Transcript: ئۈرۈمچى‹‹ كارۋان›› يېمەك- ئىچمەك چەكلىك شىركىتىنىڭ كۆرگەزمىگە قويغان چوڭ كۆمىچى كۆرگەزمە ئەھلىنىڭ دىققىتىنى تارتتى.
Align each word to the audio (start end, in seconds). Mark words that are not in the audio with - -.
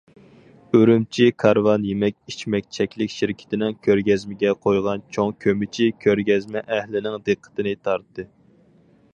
ئۈرۈمچى‹‹ 0.77 1.33
كارۋان›› 1.43 1.83
يېمەك- 1.89 2.17
ئىچمەك 2.31 2.71
چەكلىك 2.77 3.13
شىركىتىنىڭ 3.17 3.75
كۆرگەزمىگە 3.89 4.55
قويغان 4.65 5.05
چوڭ 5.19 5.37
كۆمىچى 5.47 5.91
كۆرگەزمە 6.07 6.65
ئەھلىنىڭ 6.79 7.23
دىققىتىنى 7.29 7.77
تارتتى. 7.89 8.27